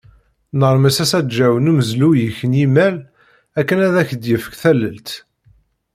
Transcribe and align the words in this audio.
Nermes 0.59 0.97
asaǧǧaw 1.03 1.53
n 1.59 1.69
umeẓlu-ik 1.71 2.37
n 2.49 2.51
yimayl 2.59 2.97
akken 3.59 3.79
ad 3.87 3.95
ak-d-yefk 4.01 4.53
tallelt. 4.61 5.09